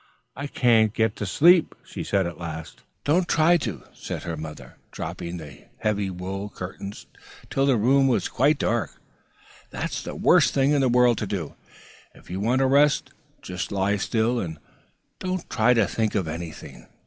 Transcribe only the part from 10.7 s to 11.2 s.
in the world